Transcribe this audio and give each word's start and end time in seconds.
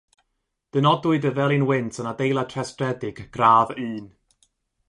Dynodwyd 0.77 1.27
y 1.29 1.31
felin 1.35 1.67
wynt 1.69 1.99
yn 2.01 2.09
adeilad 2.13 2.51
rhestredig 2.57 3.17
Gradd 3.37 3.77
Un. 3.89 4.05